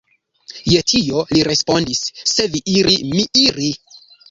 [0.71, 2.03] Je tio li respondis,
[2.33, 3.73] Se vi iri, mi iri.